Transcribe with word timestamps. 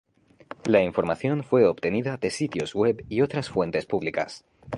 La 0.65 0.81
información 0.81 1.43
fue 1.43 1.67
obtenida 1.67 2.17
de 2.17 2.31
sitios 2.31 2.73
web 2.73 3.05
y 3.07 3.21
otras 3.21 3.49
fuentes 3.49 3.85
públicas. 3.85 4.43